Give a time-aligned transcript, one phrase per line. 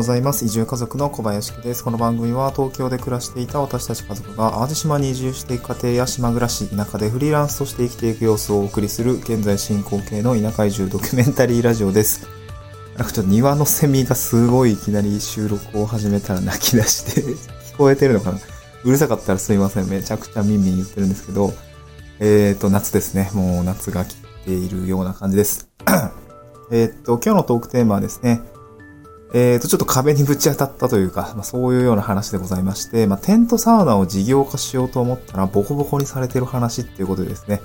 [0.00, 0.46] ございます。
[0.46, 1.84] 移住家族の小林です。
[1.84, 12.26] この番組は東京で暮らしていた私たち家族が淡路島に移住していく家庭や島暮らし、田舎でフリーランスとして生きていく様子をお送りする現在進行形の田舎移住ドキュメンタリーラジオです。
[12.96, 17.20] なんかちょっと庭のセミがすごいいきなり収録を始めたら泣き出して
[17.74, 18.38] 聞こえてるのかな
[18.84, 19.86] うるさかったらすいません。
[19.86, 21.52] めちゃくちゃミンミン言ってるんですけど、
[22.20, 23.30] えっ、ー、と、夏ですね。
[23.34, 24.14] もう夏が来
[24.46, 25.68] ているような感じです。
[26.72, 28.40] えっと、今日のトークテーマはですね、
[29.32, 37.60] えっ、ー、と、ちょっと壁にぶち当たったというか、まあ、そういうような話でございまして、まあ、テントサウナを事業化しようと思ったら、ボコボコにされてる話っていうことでですね、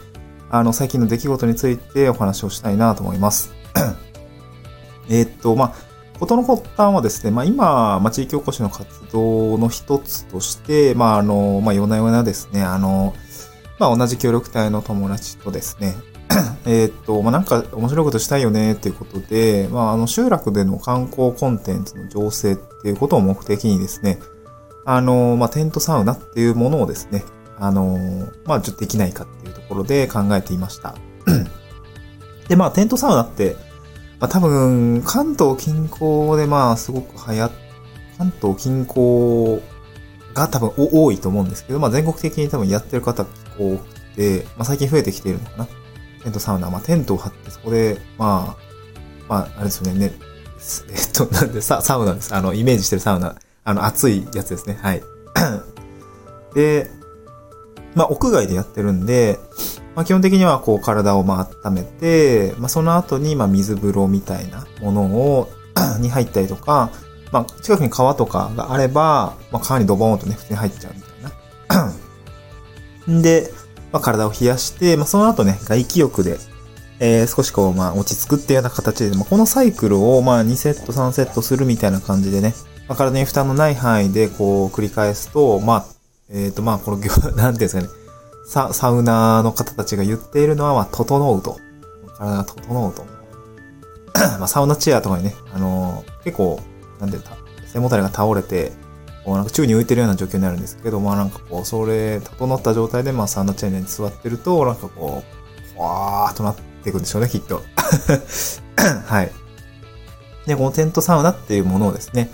[0.51, 3.51] あの、最近の出来事についてお話をしたいなと思います。
[5.09, 13.15] えっと、まあ、ことの発端はですね、まあ、今、まあ、地域おこしの活動の一つとして、まあ、あの、まあ、夜な夜なですね、あの、
[13.79, 15.95] まあ、同じ協力隊の友達とですね、
[16.65, 24.19] えっと、まあ、なんか面白いことしたいよねっていうことで、まあ、あの、集落での観光コンテンツの醸成っていうことを目的にですね、
[24.85, 27.23] あの、まあ、テントサウナっていうものをですね、
[27.57, 27.97] あの、
[28.45, 30.95] まあ、ちょっとできないかっていうところで考えていました。
[32.47, 33.55] で、まあ、テントサウナって、
[34.19, 37.51] まあ、多分、関東近郊でまあ、すごく流行っ、
[38.17, 39.61] 関東近郊
[40.33, 45.67] が多分多いと思うんですけど、まあ、全国的に多分やってる方結構多くて、まあ、最近増えてきているのかな。
[46.25, 48.65] テントサウナ、まあ、テントを張ってそこで、まあ、
[49.29, 50.11] まあ、あれですよね、ね、
[50.89, 52.33] えっと、なんで、ササウナです。
[52.33, 53.35] あの、イメージしてるサウナ。
[53.63, 54.77] あの、熱いやつですね。
[54.81, 55.03] はい。
[56.55, 56.89] で、
[57.93, 59.37] まあ、屋外でやってるんで、
[59.95, 65.49] まあ、基本的にはこう体をまあ温めて、まあ、その後にまあ水風呂みたいなものを
[66.01, 66.89] に入ったりとか、
[67.31, 71.87] まあ、近くに川とかがあれば、まあ、川にドボーンとね、普通に入っちゃうみたい
[73.07, 73.21] な。
[73.21, 73.51] で、
[73.91, 76.37] まあ、体を冷やして、まあ、その後ね、外気浴で、
[76.99, 82.53] えー、少しこう、まあ、落ち着くっていうような形で、まあ、このサイクルを、まあ、2セット、3セットするみたいな感じでね、
[82.87, 85.85] まあ、体に負担のない範囲で、こう、繰り返すと、まあ、
[86.29, 87.89] えっ、ー、と、まあ、この、 なんていうんですかね、
[88.47, 91.59] サ、サウナの方たちが言っているのは、まあ、整うと。
[92.17, 93.05] 体が整うと。
[94.39, 96.61] まあ、サウナチェアとかにね、あのー、結構、
[96.99, 97.19] なんで、
[97.67, 98.71] 背もたれが倒れて、
[99.25, 105.23] こうなんか宙に浮いてるような状況になるんですけど、まあなんかこう、それ、整った状態で、まあサウナチェアに座ってると、なんかこ
[105.75, 107.63] う、わーっとなっていくんでしょうね、きっと。
[109.07, 109.31] はい。
[110.45, 112.29] で、このテントサウナっていうものをですね、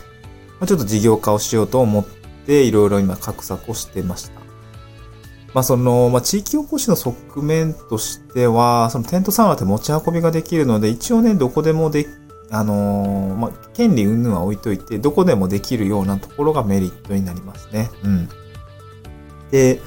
[0.59, 2.05] ま、ちょっと事業化をしようと思っ
[2.45, 4.41] て、いろいろ今、画策をしてました。
[5.53, 12.05] まあその、まあ地域おこしの側面としては、そのテントサウナって持ち運びができるので、一応ね、どこでもで
[12.51, 17.89] あのー、まあ、権利云々は置いといて、どこでもできるようなところがメリットになりますね。
[18.03, 18.29] うん。
[19.51, 19.81] で、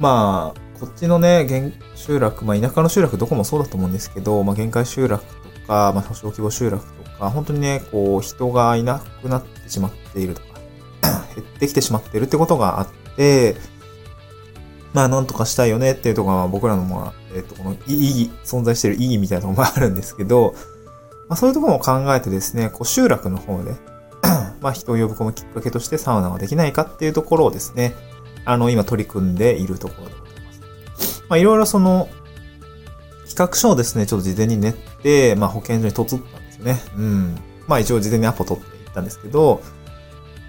[0.00, 10.48] まあ、こっちのね、集落、まあ、田舎の集落どこもそうだと思うんですけど、まあ、限界集落とか、まあ、小規模集落とか、本当にね、こう、人がいなくなってしまっているとか、
[11.36, 13.54] 減ってきてしまっているってことがあって、
[14.92, 20.56] まあ、なんとかしたいよねっていうところが僕らの、まあ、えっ、と、この意義、存在している意義みたいなのがあるんですけど、
[21.32, 23.74] まあ、そういうところも考えてですね、こう集落の方で
[24.60, 27.94] まあ人を呼ぶこのきっかけとしてサウナができないかっていうところをですね、
[28.44, 30.52] あの、今取り組んでいるところでございま
[30.98, 31.24] す。
[31.30, 32.10] まあいろいろその、
[33.26, 36.82] 企画書をですね、ちょっと事前に練って、まあ保健所にとつったんですよね。
[36.98, 37.38] うん。
[37.66, 39.62] まあ一応事前にアポ取っていったんですけど、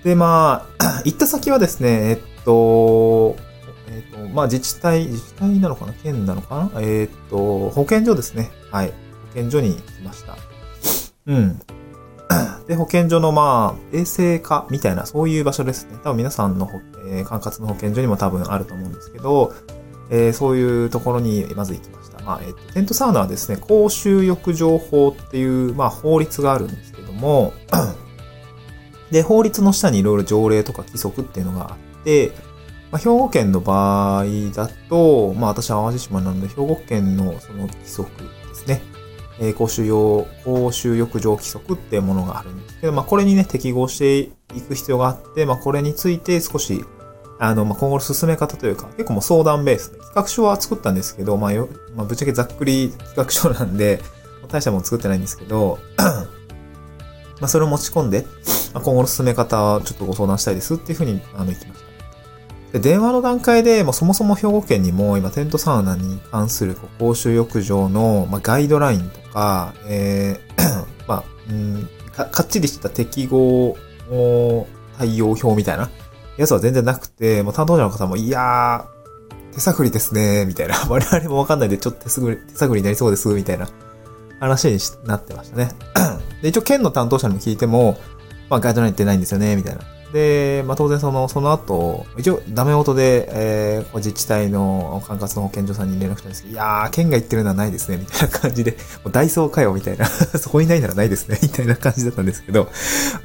[0.03, 3.38] で、まあ、 行った先はですね、えっと、
[3.88, 5.93] えっと、まあ自治体、自治体なのかな？
[5.93, 6.81] 県なのかな？
[6.81, 8.51] えっと、保健所ですね。
[8.69, 8.88] はい。
[8.89, 8.93] 保
[9.35, 10.35] 健所に来ました。
[11.28, 11.59] うん。
[12.67, 15.97] で、保健所のまあ、衛生課みたいな、そういう場所ですね。
[16.03, 16.69] 多分皆さんの、
[17.07, 19.53] えー、管轄の保健所にも多分あると思うんですけど、
[20.09, 22.23] えー、そういうところにまず行きました。
[22.23, 27.53] まあ、えっ、と、テントサウナはですね、公衆浴場法っていう、まあ、法律があるんですけども、
[29.11, 32.31] で、法律の下にいろいろ条例とか規則っていうのがあって、
[32.91, 38.81] まあ、兵庫県の場合だと、まあ、私は淡路島なので、兵庫県のその規則ですね。
[39.40, 44.20] えー、公衆用、公衆浴場規則っていうものがあるんですけど、まあ、これにね、適合して
[44.56, 46.85] いく必要があって、まあ、これについて少し、
[47.40, 54.02] あの、まあ、今後の進め方というか、結構もう相談ベースで、企画書は作ったんですけど、まあ、よ、まあ、ぶっちゃけざっくり企画書なんで、
[54.47, 55.80] 大したもの作ってないんですけど、
[57.41, 58.26] まあ、それを持ち込んで、
[58.74, 61.83] まあ、今後の進め方、ちょっとご相談したいですっていうふうに、あの、言きました。
[62.73, 70.64] で、電話の段階で、もうそもそも兵庫県にも今テントサウナに関する公衆浴場の、まあ、ガイドラインとか、えー
[71.08, 73.78] まあ、うんか、かっちりした適合
[74.97, 75.90] 対応表みたいな
[76.37, 80.75] やつは全然なくて、もう担当者の方も、いやー、手探りですね、みたいな。
[80.90, 83.67] 我々もわかんないで、ちょっと手探り、手探りになりそうです、みたいな
[84.40, 85.70] 話になってましたね。
[86.41, 87.97] で、一応県の担当者にも聞いても、
[88.49, 89.81] まあ、ガイドラインってないんですよね、みたいな。
[90.13, 100.05] で、まあ、当然その、その後、一応、ダメ元で、えー、自治体の管轄の保健所さんに連絡したんですけど、いやー、県が言ってるのはないですね、みたいな感じで、もうダイソーかよ、みたいな。
[100.37, 102.69] そこにないならないですね、みたいな感じだったんですけど、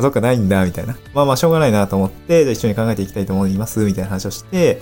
[0.01, 0.97] そっか、ないんだ、みたいな。
[1.13, 4.81] まあまあ、しょうがないなと思って、じゃあ一緒に考えていきたいと思います、みたいな話をして、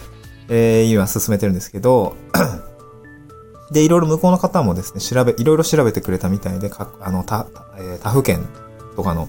[0.49, 2.15] えー、今進めてるんですけど、
[3.73, 7.49] で、いろいろ向こうの方もですね、調べ、いろいろ調べてくれたみたいで、かあの、他、
[7.79, 8.47] えー、他府県
[8.95, 9.29] とかの、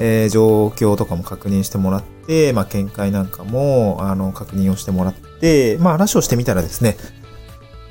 [0.00, 6.96] えー、状況とかも確認してもらって、まあ、見解なんかも、あの、確認をしてもらって、まあ、話をしてみたらですね、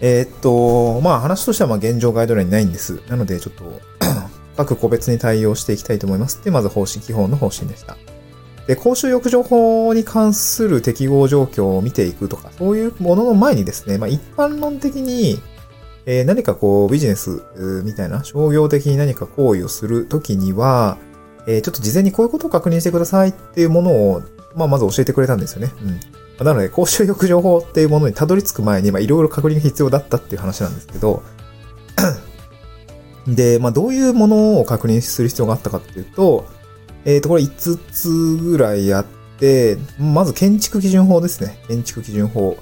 [0.01, 3.01] えー、っと、まあ、話としては、ま、現状ガイドラインないんです。
[3.09, 3.79] なので、ちょっと
[4.57, 7.95] 各個別に対応していきたいと思いますって、まず方針、基本の方針でした。
[8.65, 15.41] で、公衆浴場法に関する適合状況を見ていくとか、そういうものの前にですね、まあ、一般論的に、
[16.05, 17.43] えー、何かこうビジネス
[17.83, 20.97] みたいな商業的に何か行為をするときには、
[21.57, 24.21] え、ちょっと事前にこういうことを確認してくださいっていうものを、
[24.55, 25.71] まあ、まず教えてくれたんですよね。
[25.81, 26.45] うん。
[26.45, 31.23] なので、公衆浴場法っていうものにたどり着く前に、まあ、いろいろ確認が必要だったっていう話なんですけど、
[33.27, 36.45] で、まあ、どういうものを確認する必要があったかっていうと、
[37.05, 39.05] えっ、ー、と、これ5つぐらいあっ
[39.39, 41.57] て、まず建築基準法ですね。
[41.67, 42.57] 建築基準法。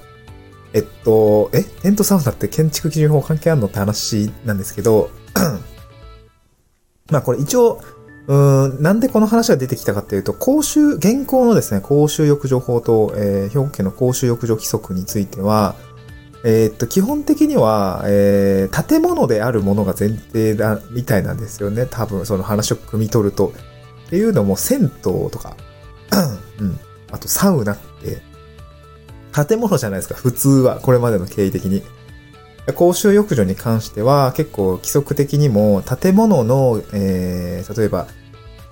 [0.72, 1.62] えっと、え？
[1.62, 5.10] テントサウナって建築基準法関係あるのって話なんですけど、
[7.10, 7.80] まあこれ一応、
[8.28, 15.76] うん、なんでこの話が出てきたかっていうと、公衆、現行のですね、公衆浴場法と、えー、兵庫県の公衆浴場規則については、
[16.44, 21.86] えー、っと、基本的には、えー、建物であるものが前提だ、みたいなんですよね。
[21.90, 23.52] 多分、その話を汲み取ると。
[24.06, 25.56] っていうのも、銭湯とか、
[26.60, 26.78] うん、
[27.10, 28.22] あとサウナって、
[29.46, 30.80] 建物じゃないですか、普通は。
[30.80, 31.82] これまでの経緯的に。
[32.74, 38.06] 公衆浴場に関しては、結構規則的にも、建物の、えー、例えば、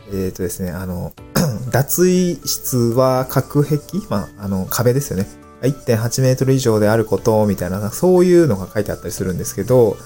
[0.08, 1.12] えっ、ー、とですね、あの、
[1.70, 2.02] 脱
[2.36, 3.80] 衣室は隔壁？
[4.08, 5.26] まあ、あの、壁ですよね。
[5.62, 9.96] 1.8メートル以上であること、みたいな、そういうのが書いてあったりするんですけど、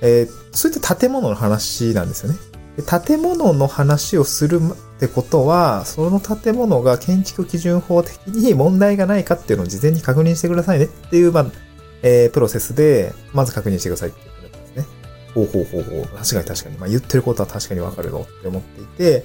[0.00, 2.38] えー、そういった建物の話なんですよね。
[2.76, 11.46] で建物の話をするってことは、その建物が建築基準法的に問題がないかっていうのを事前に確認してくださいねっていう、まあ、
[12.02, 14.41] えー、プロセスで、まず確認してくださいっていう。
[15.34, 16.02] ほうほうほうほう。
[16.16, 16.78] 確かに確かに。
[16.78, 19.24] まあ、言ってることは確かにわかるのって思っていて、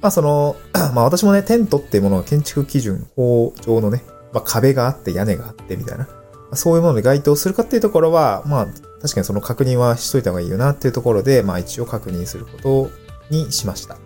[0.00, 0.56] まあ、その、
[0.94, 6.10] まあ、私もね、テントっていうものは建築基準法上のね、まあ、壁があって屋根があってみたいな、ま
[6.52, 8.66] あそういうものに該当するかっていうところは、まあ、
[9.00, 12.90] 確かにその確認はしといた方がいいよなっていうところで、まあ、一応確認すること
[13.30, 13.96] にしました。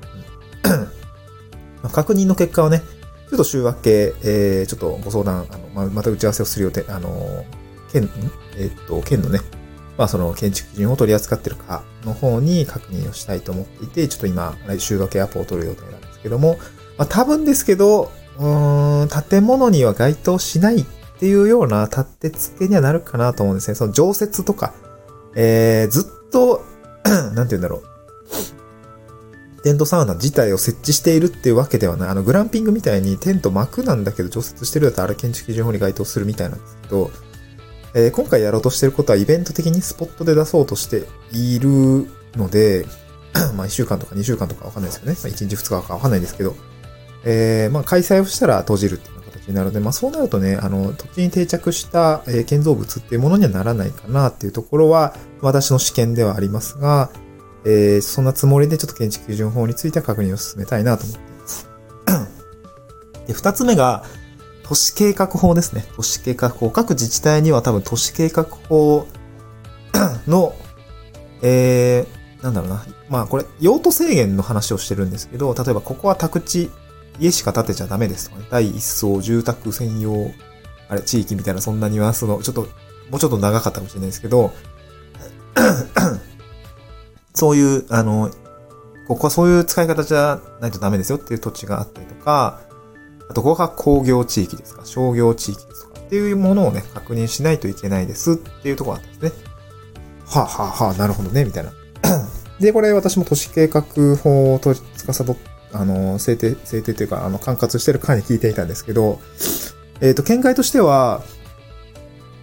[1.93, 2.82] 確認の結果はね、
[3.31, 7.44] ちょっと週明け、えー、ちょっとご相談、あの、ままた打ち合わせをする予定、あの、
[7.93, 8.11] 県、
[8.56, 9.41] えー、っと、県のね、
[10.00, 16.56] まあその建築基準を取り扱ってるかの方に確認をしたいと思っていて、ちょっと今、来週明けアポを取る予定なんですけども、
[16.97, 20.85] まあ多分ですけど、うーん、建物には該当しないっ
[21.19, 23.75] ていうような立て付けにはなるかなと思うんですね。
[23.75, 24.73] その常設とか、
[25.37, 26.64] えー、ずっと、
[27.05, 27.82] なんて言うんだろ
[29.58, 29.62] う。
[29.64, 32.08] テントサウナ自体を設置しているっていうわけではない。
[32.08, 37.11] あの、グランピングみたいにテント膜なんだけど常設してるだとあれ建築基準法に該当するみたいなんですけど、
[37.94, 42.06] えー、今回やろうとしてることはイベント的にスポットで出そうとしている
[42.37, 42.87] ので、
[43.56, 45.16] まあ1週間とか2週間とかわかんないですよね。
[45.23, 46.54] まあ1日2日かわかんないですけど、
[47.25, 57.11] えー、まあ開催をしたら閉じるっていう形になるので、まあそうなるとね、あの、土地に定着した、え、建造物っていうものにはならないかなっていうところは、私の試験ではありますが、
[57.64, 61.68] えー、そんなつもりでちょっと建築基準法については確認を進めたいなと思っています。
[63.26, 64.04] で、二つ目が、
[64.70, 65.84] 都市計画法ですね。
[65.96, 66.70] 都市計画法。
[66.70, 69.08] 各自治体には多分都市計画法
[70.28, 70.54] の、
[71.42, 72.86] えー、なんだろうな。
[73.08, 76.70] まあこれ、用途制限の話をしてるんですけど、例えばここは宅地、
[77.18, 78.46] 家しか建てちゃダメですとかね。
[78.48, 80.30] 第一層住宅専用、
[80.88, 82.60] あれ、地域みたいなそんなニュアンスの、ちょっと、
[83.10, 84.52] もうちょっと長かったかもしれないですけど、
[87.34, 88.30] そういう、あの、
[89.08, 92.69] ここはそういう使い方じゃないとダメですよっていう土地があったりとか、
[93.30, 96.00] あとここが工業地域ですか、商業地域ですか？
[96.00, 99.44] っていうものをね、確認しないといけないですっていうところがあったんですね。
[100.26, 101.72] はあ、はあはあ、なるほどね、みたいな。
[102.58, 103.82] で、これ私も都市計画
[104.16, 105.37] 法をと司ど、
[105.72, 109.20] あの、制定、制定というか、あの、管轄してる会に聞いていたんですけど、
[110.00, 111.22] えっ、ー、と、見解としては、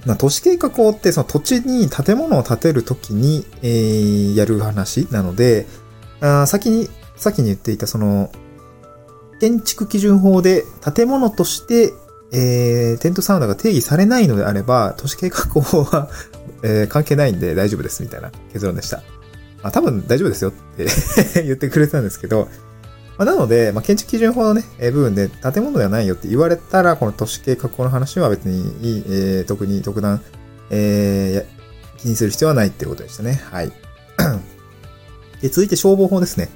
[0.05, 5.67] まあ、都市計画法ってその土地に建物を建てるときに、えー、やる話なので、
[6.21, 8.31] あ先に、先に言っていたその、
[9.39, 10.65] 建築基準法で
[10.95, 11.93] 建物として、
[12.31, 16.09] えー、テントサウナが定義されないのであれば、都市計画法は
[16.63, 19.03] えー、関係ないんで大丈夫ですみたいな結論でした。
[19.61, 20.87] あ、多分大丈夫ですよって
[21.43, 22.47] 言ってくれたんですけど、
[23.17, 30.21] まあ、なので、まあ、建築基準法のね、え部分で建物ではないよって言われたら、この都市計画法の話は別にいい、えー、特に特段、
[30.69, 33.41] えー、気にする必要はないってことでしたね。
[33.51, 33.71] はい。
[35.41, 36.49] で続いて消防法ですね。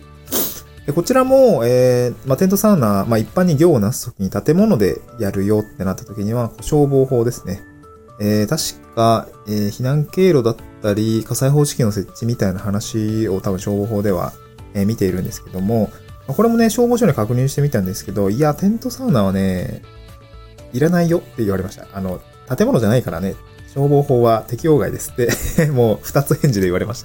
[0.86, 7.62] でこちらも、えー、まあ、テントサウナ、まあ、一般に業をなすときに建物でやるよってなったときには、消防法ですね。
[8.20, 14.34] えー、確か、えー、避難経路だったり、火災報知器の設置みたいな話を多分消防法では、
[14.74, 15.92] えー、見ているんですけども、
[16.28, 19.82] これもね、消防署に確認してみたんですけど、いや、テントサウナはね、
[20.74, 21.88] いらないよって言われました。
[21.94, 22.22] あの、
[22.56, 23.36] 建物じゃないからね、
[23.74, 27.04] 消防法は適用外ですって もう二つ返事で言われまし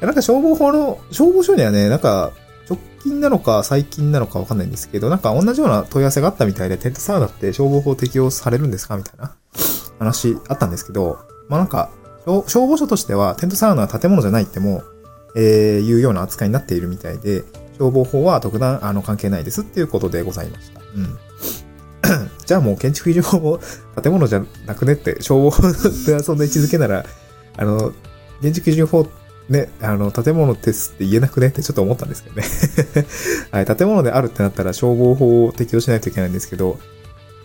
[0.00, 0.06] た。
[0.06, 2.32] なんか消防法の、消防署にはね、なんか、
[2.68, 8.96] 直近なのか最近なのかわかんないんですけど、なんか同じような問い合わせがあったみたいで、テントサウナって消防法適用されるんですか？
[8.96, 9.34] みたいな
[9.98, 11.18] 話あったんですけど、
[11.48, 11.90] まあなんか、
[12.26, 14.82] 消防署としてはテントサウナは建物じゃないっても、
[15.36, 17.44] えー、いうような扱いになっているみたいで、
[17.78, 20.80] 消防法は特段あの関係ないですっていうことでございました。
[20.96, 21.18] うん。
[22.46, 23.60] じゃあもう建築基準法も
[24.02, 25.62] 建物じゃなくねって、消防法
[26.10, 27.04] でそんな位置づけなら、
[27.56, 27.92] あの、
[28.42, 29.06] 建築基準法
[29.48, 32.44] ね、あの、建物ですって言えなくねってちょっと思ったんですけどね
[33.52, 36.78] はい、建物であるってなったら消防法を適用しないといけないんですけど、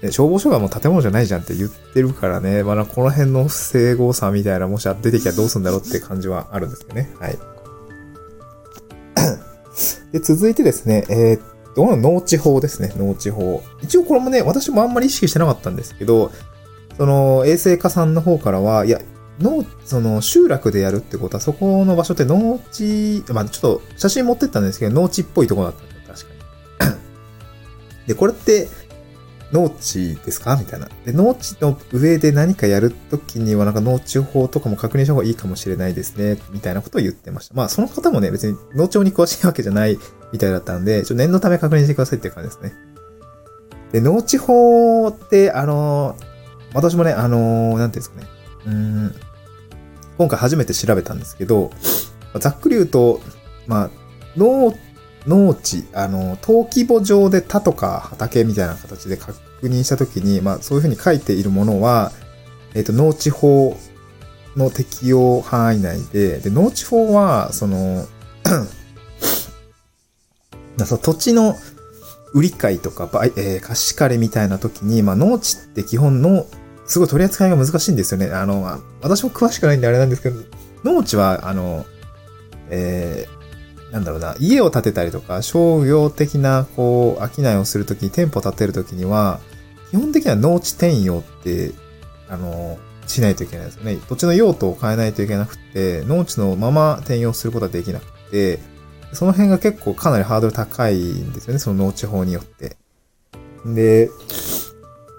[0.10, 7.12] 消防署がもう建物じゃないじゃんって言ってるからね、まあ、この辺の不整合さみたいな、もし出てきたらどうするんだろうって感じはあるんですけどね。
[7.20, 7.38] はい。
[10.12, 11.42] で、続いてですね、えー、っ
[11.76, 13.64] と、農地法ですね、農地法。
[13.82, 16.32] 一応これもね、私もあんまり意識してなかったんですけど、
[16.98, 19.00] その、衛生課さんの方からは、いや、
[19.40, 26.38] 農、その、集落でやるってことは、そこの場所って農地、まあちょっと写真持ってったんですけど、農地っぽいとこだったんです確
[26.80, 26.98] かに。
[28.08, 28.68] で、これって、
[29.52, 30.56] 農地ですか？
[30.56, 30.88] みたいな。
[31.06, 36.40] で、農地の上で何かやるときには、なんか農地法とかも確認した方がいいかもしれないですね。
[36.52, 37.56] みたいなことを言ってました。
[37.56, 40.00] まあ、その方もね、別に農庁に詳しいわけじゃない
[40.32, 42.74] みたいだったんで、ちょっと念のため確認してくださいっていう感じですね。
[43.92, 46.16] で、農地法って、あの、
[46.74, 48.28] 私もね、あの、なんていうんですかね。
[48.66, 49.16] うん、
[50.18, 51.72] 今回初めて調べたんですけど、
[52.40, 53.22] ざっくり言うと、
[53.68, 53.90] まあ、
[54.38, 54.74] 農
[55.28, 62.12] 農地、あの、登記簿上で田とか畑みたいな形で確認したときに、まあそういうふうに書いているものは、
[62.74, 63.78] えっ、と、農地法
[64.56, 68.06] の適用範囲内で、で、農地法は、その
[70.86, 71.56] その土地の
[72.34, 76.48] 売り買いとか、えー、貸し借りみたいな時に、まあ農地って基本の、
[76.86, 78.32] すごい取り扱いが難しいんですよね。
[78.32, 78.64] あの、
[79.02, 80.42] 私も詳しくないんであれなんですけど、
[80.84, 81.86] 農地は、あの、
[82.70, 89.40] えー、なんだろうな、家を建てたりとか、商業的な、こう、商いをするときに、店舗を建てるときには、
[89.92, 91.72] 基本的には農地転用って、
[92.30, 93.98] あの、しないといけないですよね。
[94.08, 98.60] 土地の用途を変えないといけなくて、農地のまま転用することはできなくて、
[99.14, 102.78] その辺が結構かなりハードル高いんですよね、その農地法によって。
[103.66, 104.10] で、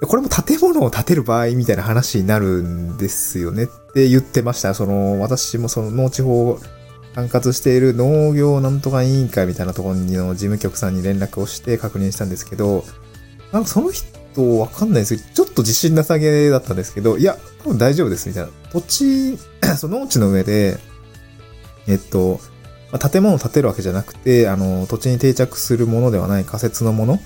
[0.07, 4.75] これも建物を建てる場合みたいな話になるんですよねって言ってました。
[4.75, 6.59] その、私もその農地法
[7.15, 12.85] 管轄している農業なんとか委員会みたいなところの事務局さんに連絡をして確認したんですけど、
[13.53, 18.51] なんかその人わかんないですけど、ちょっと自信なさげだったんですけど、いや、多分大丈夫ですみたいな。
[18.73, 19.39] 土地、
[19.77, 20.79] その農地の上で、
[21.87, 22.41] えっと、
[22.93, 27.21] ま、建物を建てるわけじゃなくて、あの、土地に定着するものではない仮設のもの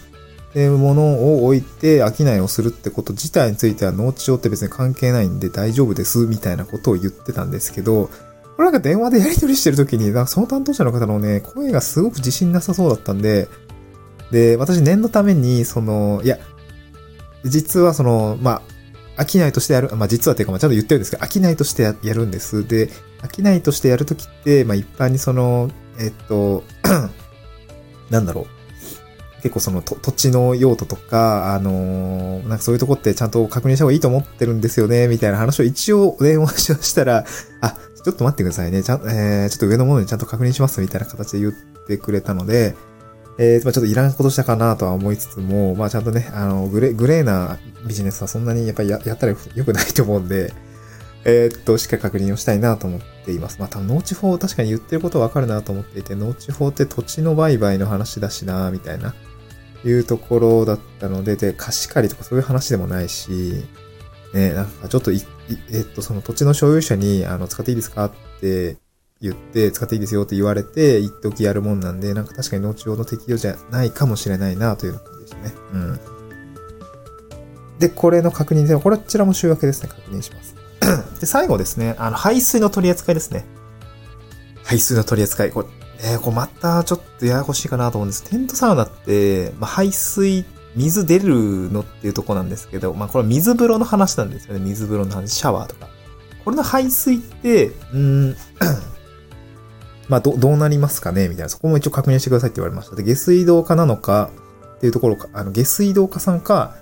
[0.51, 1.03] っていうもの
[1.35, 8.09] を置いて商いをするってこと自体については農地上って別に関係ないんで大丈夫ですみたいなことを言ってたんですけど、
[8.57, 13.49] これなんか電話でやり取りしてる時に、その担当者の方のね、声がすごく自信なさそうだったんで、
[14.31, 16.39] で、私念のために、その、いや、
[17.45, 18.63] 実はその、ま
[19.17, 22.67] あ、商いとしてやる、まあ実はっていうか、まあちゃんと言ってるんですけど、商いとしてやるんです。
[22.67, 22.89] で、
[23.31, 26.65] 商いとしてやるときって、まあ一般にその、えっと、
[28.11, 28.56] なんだろう。
[29.43, 37.25] 結構その土地の用途とか、あのー、なんかそういうとこってちゃんと確認した方がいいと思ってるんですよね、みたいな話を一応電話しましたら、
[37.61, 38.83] あ、ちょっと待ってくださいね。
[38.83, 41.53] ちゃん、えー、ちょっと上のものにちゃんと確認しますみたいな形で言っ
[41.87, 42.75] てくれたので、
[43.39, 50.53] えー、まちょっといらんことしたかなとは思いつつも、まあちゃんとね、あの、グレグレーなビジネスはそんなにやっぱりややったら良くないと思うんで、
[51.29, 53.59] え、っと、しっかり確認をしたいなと思っています。
[53.59, 59.13] まあ多分農地法確かに言ってることわかるなと思っていて、農地法って土地の売買の話だしな、みたいな、
[59.85, 63.65] いうところだったので、で、貸し借りとかそういう話でもないし、
[64.33, 65.21] ね、なんかちょっとい、
[65.73, 68.77] えっと、その土地の所有者に、あの、使っていいですかって
[69.21, 75.53] 言って、使っていいですよって言われて、一時やるもんなんで、なんか確かに農地用の適用じゃないかもしれないなというところでしたね。
[75.73, 76.01] うん。
[77.81, 80.66] で、これの確認で、これこちらも週明けですね、確認します。
[81.21, 83.45] で、最後ですね、あの、排水の取り扱いですね。
[84.65, 85.51] 排水の取り扱い。
[85.51, 85.69] これ、
[86.01, 88.25] えー、これまたちょっとややこしいかなと思うんです。
[88.25, 94.61] テントサウナって、まあ、排水、水出るのっていうとこなんですけど、まあ、これは水風呂の話なんですよね。
[94.61, 95.89] 水風呂の話、シャワーとか。
[96.45, 98.37] これの排水って、うん、
[100.09, 101.29] まあ、ど、どうなりますかね？
[101.29, 101.49] みたいな。
[101.49, 102.95] そこも一応確認してくださいって言われました。
[102.95, 104.31] で、下水道化なのか
[104.77, 106.77] っていうところか、あの、下水道化さんか、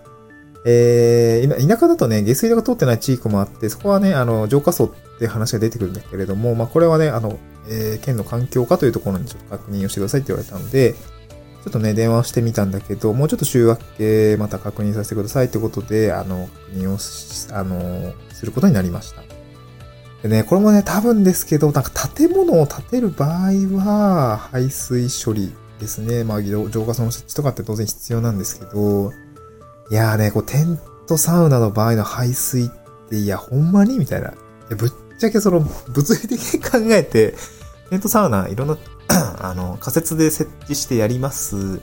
[0.64, 10.94] えー、今、田舎だとね、下水道が通ってない地域もあって、そこはね、あの、浄化層って話が出てくるんだけれども、まあ、これはね、あの、えー、県の環境課というところにちょっと確認をしてくださいって言われたので、
[11.64, 19.23] ちょっとね、電話をしてみたんだけど、もうちょっと週明けまた確認させてくださいってことで、あの、確認をし、あの、することになりました。
[20.23, 26.25] でね、これもね、多分ですけど、なんか建物を建てる場合は、排水処理ですね。
[26.25, 29.12] まあ、浄化層の設置とかって当然必要なんですけど、
[29.91, 32.71] いやーね、こう、テントサウナの場合の排水っ
[33.09, 33.99] て、いや、ほんまに？
[33.99, 34.33] みたいな。
[34.71, 37.35] ぶっちゃけその、物理的に考えて、
[37.91, 38.79] テントサウナ、いろんな
[39.41, 41.76] あの、仮設で設置してやります。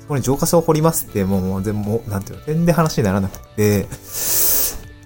[0.00, 3.86] そこに浄化層を掘りますって、もう、もう全部、なんていうの、点で話にならなくて、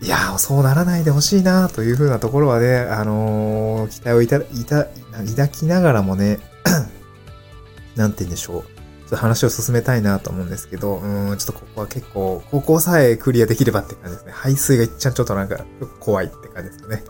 [0.03, 6.39] いやそうならないでほしいなというふうなところはね、あのー、期待をいた、いた、抱きながらもね、
[7.97, 8.80] なんて言うんでしょう。
[9.11, 14.33] ちょっと話を進めたいなと思うんですけど、うん、ちょっとここは結構、ここさえクリアできればって感じですね。
[14.33, 15.65] 排水がいっちゃんちょっとなんか、
[15.99, 17.03] 怖いって感じですね。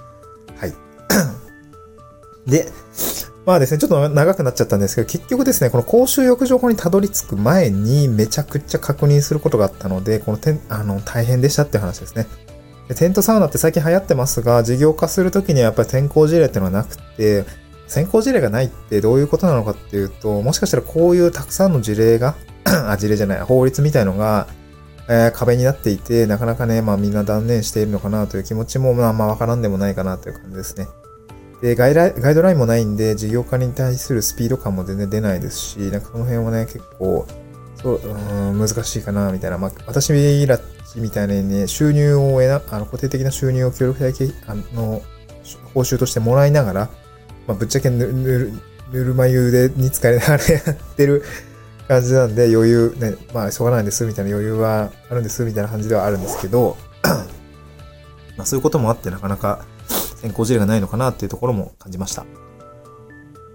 [0.57, 0.73] はい。
[2.51, 2.73] で、
[3.45, 12.27] まあですね、ちょっと長くなっちゃったんですけど、結局ですね、この公衆浴場法にたどり着く前にめちゃくちゃ確認することがあったので、このてあの、大変でしたって話ですね。
[12.95, 17.45] テントサウナって最近流行ってますが、事業化するときにはやっぱり天候事例っていうのはなくて、
[17.91, 24.47] 先行事例がないってどういうことなのかっていうと、もしかしたらこういうたくさんの事例が あ、事例じゃない、法律みたいのが、
[25.09, 30.87] えー、壁になっていて、なかなかね、まあみんな断念しているのかなという気持ちも、まあまあわからんでもないかなという感じですね。
[31.63, 37.27] で、ガイガイドラインもないんで、事業化に対するスピード感も全然出ないですし、なんかその辺はね、結構、
[37.83, 39.59] そう、うん、難しいかな、みたいな。
[39.59, 40.13] まあ、私
[40.47, 40.61] ら
[40.95, 45.03] みたいにね、収入を得な、あの、固定的な収入を協力的、あの、
[45.75, 46.91] 報酬としてもらいながら、
[47.51, 48.53] まあ、ぶっちゃけぬ、ぬる、
[48.93, 51.25] ぬるま湯で、に使いながらやってる
[51.89, 56.77] 感じなんで、余裕、ね、まあ、しょうがないんです、みたいな余裕はあるんです、みたいな感じではあるんですけど、
[58.39, 62.25] まあ、そういうこともあって、なかなか先行事例がないのかなっていうところも感じました。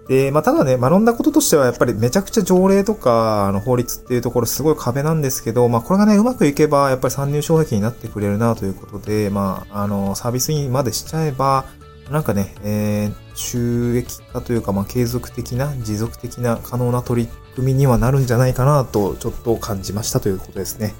[0.08, 11.64] で、まあ、ただね、学んだこととしては、やっぱりめちゃくちゃ条例とか、あの、法律っていうところすごい壁なんですけど、まあ、これがね、うまくいけば、やっぱり参入障壁になってくれるなということで、まあ、あの、サービスにまでしちゃえば、
[12.10, 20.94] なんかね、えー、収益化というか、まあ、継続的な、持続的な可能な取り組みにはなるんじゃないかなと、ちょっと感じましたということですね。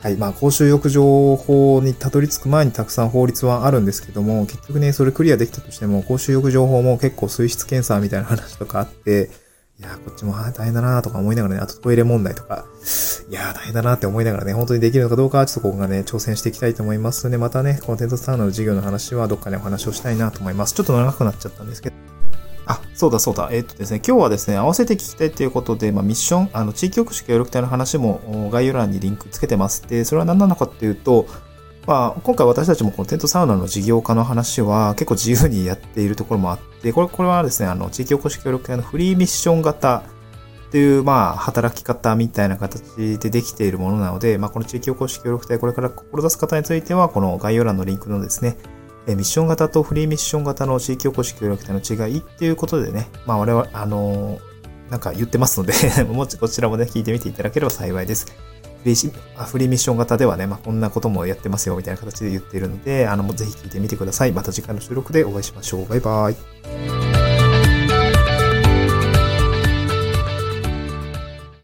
[0.00, 0.16] はい。
[0.16, 9.30] まあ、公衆浴場法にたどり着く前にたくさん法律はあるんですけども、結局ね、それクリアできたとしても、公衆浴場法も結構水質検査みたいな話とかあって、
[9.78, 12.66] いやこっちも大変だなとか思いながらね、あとトイレ問題とか、
[13.30, 20.74] いやー大変だなって思いながらね、本当にできるのかどうか、ちょっとここがね、挑戦していきたいと思いますので、またね、このテントサウナの授業の話はどっかでお話をしたいなと思います。
[20.74, 21.96] ちょっと長くなっちゃったんですけど。
[22.66, 23.48] あ、そうだそうだ。
[23.50, 29.82] えー、っとですね、今日はですね、合わせて聞きたいということで、まあ、ミッション、あの、地域おこし協力隊の話も概要欄にリンクつけてます。
[29.88, 31.26] で、それは何なのかっていうと、
[31.86, 40.04] まあ、今回私たちもこのテントサウナの事業化の話は結構自由にやっているところもあって、これ、これはですね、あの、地域おこし協力隊のフリーミッション型
[40.68, 48.56] っていう、まあ、働き方みたいな形でできているものなので、まあ、この地域おこし協力隊、これから志す方については、この概要欄のリンクのですね、
[49.08, 54.38] ミッション型とフリーミッション型の地域おこし協力隊の違いっていうことでね、まあ我々、あの、
[54.90, 55.72] なんか言ってますので
[56.04, 58.26] もちこちらもね、聞いてみていただければ幸いです。
[58.82, 64.32] フリーフリーミッション型ではね、まあ、こんなこともやってますよ、みたいな形で言っているので、あの、ぜひ聞いてみてください。
[64.32, 65.88] また次回の収録でお会いしましょう。
[65.88, 67.11] バイバイ。